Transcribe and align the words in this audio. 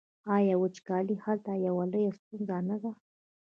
آیا 0.35 0.55
وچکالي 0.59 1.15
هلته 1.25 1.51
یوه 1.65 1.83
لویه 1.91 2.11
ستونزه 2.19 2.57
نه 2.69 2.77
ده؟ 2.81 2.91